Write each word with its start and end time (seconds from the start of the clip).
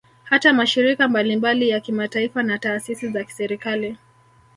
Hata 0.23 0.53
mashirika 0.53 1.07
mbalimbali 1.07 1.69
ya 1.69 1.79
kimataifa 1.79 2.43
na 2.43 2.57
taasisi 2.59 3.07
za 3.09 3.23
kiserikali 3.23 3.97